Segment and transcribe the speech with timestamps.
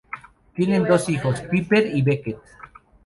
[0.55, 2.39] Tienen dos hijos, Piper y Beckett.